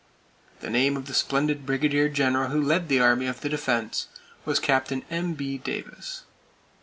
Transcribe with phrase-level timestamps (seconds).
[0.61, 4.07] The name of the splendid Brigadier General who led the Army of the Defense
[4.45, 4.91] was Capt.
[5.11, 5.59] M.B.
[5.59, 6.23] Davis.